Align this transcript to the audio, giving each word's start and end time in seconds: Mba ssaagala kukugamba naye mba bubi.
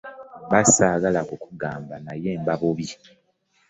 Mba 0.47 0.59
ssaagala 0.65 1.19
kukugamba 1.29 1.95
naye 2.05 2.31
mba 2.41 2.53
bubi. 2.59 2.87